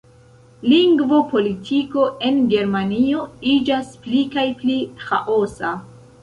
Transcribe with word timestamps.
Lingvopolitiko 0.71 2.05
en 2.29 2.39
Germanio 2.53 3.21
iĝas 3.53 3.93
pli 4.07 4.23
kaj 4.37 4.47
pli 4.63 4.81
ĥaosa. 5.05 5.77